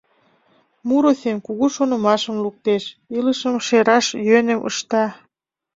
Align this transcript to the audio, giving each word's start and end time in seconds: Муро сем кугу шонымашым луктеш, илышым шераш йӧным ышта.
Муро 0.87 1.11
сем 1.21 1.37
кугу 1.45 1.65
шонымашым 1.75 2.35
луктеш, 2.43 2.83
илышым 3.17 3.55
шераш 3.67 4.05
йӧным 4.27 4.59
ышта. 4.69 5.05